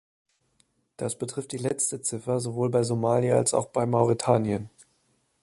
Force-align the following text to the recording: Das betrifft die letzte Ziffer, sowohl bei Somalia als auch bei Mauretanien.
Das 0.97 1.15
betrifft 1.15 1.51
die 1.51 1.59
letzte 1.59 2.01
Ziffer, 2.01 2.39
sowohl 2.39 2.71
bei 2.71 2.81
Somalia 2.81 3.35
als 3.37 3.53
auch 3.53 3.67
bei 3.67 3.85
Mauretanien. 3.85 4.71